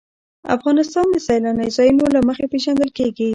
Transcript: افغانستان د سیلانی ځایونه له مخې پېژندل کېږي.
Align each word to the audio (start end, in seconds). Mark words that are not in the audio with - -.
افغانستان 0.55 1.05
د 1.11 1.17
سیلانی 1.27 1.67
ځایونه 1.77 2.05
له 2.15 2.21
مخې 2.27 2.45
پېژندل 2.51 2.89
کېږي. 2.97 3.29